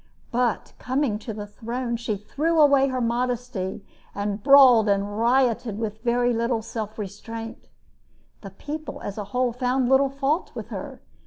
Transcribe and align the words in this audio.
But, 0.31 0.73
coming 0.79 1.19
to 1.19 1.31
the 1.31 1.45
throne, 1.45 1.95
she 1.95 2.17
threw 2.17 2.59
away 2.59 2.87
her 2.87 2.99
modesty 2.99 3.85
and 4.15 4.41
brawled 4.41 4.89
and 4.89 5.15
rioted 5.19 5.77
with 5.77 6.01
very 6.01 6.33
little 6.33 6.63
self 6.63 6.97
restraint. 6.97 7.67
The 8.41 8.49
people 8.49 8.99
as 9.03 9.19
a 9.19 9.25
whole 9.25 9.53
found 9.53 9.89
little 9.89 10.09
fault 10.09 10.55
with 10.55 10.69
her. 10.69 11.03